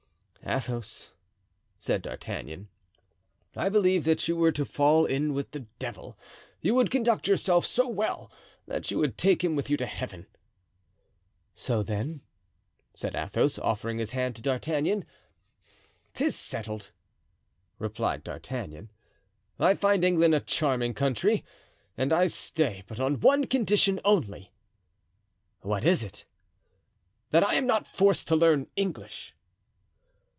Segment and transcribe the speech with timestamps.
[0.43, 1.11] "Athos,"
[1.77, 2.67] said D'Artagnan,
[3.55, 6.17] "I believe that were you to fall in with the devil,
[6.59, 8.31] you would conduct yourself so well
[8.65, 10.25] that you would take him with you to Heaven."
[11.53, 12.21] "So, then?"
[12.95, 15.05] said Athos, offering his hand to D'Artagnan.
[16.15, 16.91] "'Tis settled,"
[17.77, 18.89] replied D'Artagnan.
[19.59, 21.45] "I find England a charming country,
[21.95, 24.51] and I stay—but on one condition only."
[25.61, 26.25] "What is it?"
[27.29, 29.35] "That I am not forced to learn English."